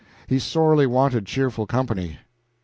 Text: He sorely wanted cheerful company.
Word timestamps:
He 0.25 0.39
sorely 0.39 0.87
wanted 0.87 1.27
cheerful 1.27 1.67
company. 1.67 2.17